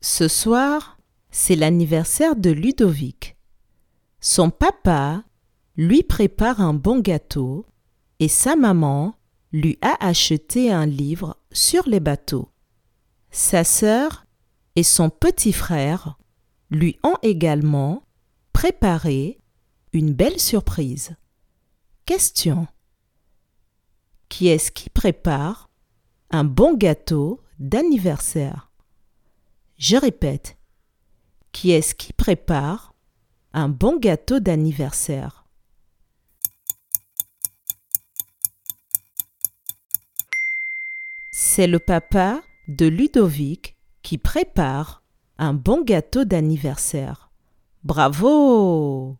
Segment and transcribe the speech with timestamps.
[0.00, 0.98] Ce soir,
[1.30, 3.36] c'est l'anniversaire de Ludovic.
[4.20, 5.24] Son papa
[5.76, 7.66] lui prépare un bon gâteau
[8.18, 9.14] et sa maman
[9.52, 12.50] lui a acheté un livre sur les bateaux.
[13.30, 14.24] Sa sœur
[14.74, 16.18] et son petit frère
[16.70, 18.04] lui ont également
[18.52, 19.38] préparé
[19.92, 21.14] une belle surprise.
[22.06, 22.66] Question.
[24.28, 25.68] Qui est-ce qui prépare
[26.30, 28.69] un bon gâteau d'anniversaire?
[29.80, 30.58] Je répète.
[31.52, 32.94] Qui est-ce qui prépare
[33.54, 35.46] un bon gâteau d'anniversaire?
[41.32, 45.02] C'est le papa de Ludovic qui prépare
[45.38, 47.30] un bon gâteau d'anniversaire.
[47.82, 49.16] Bravo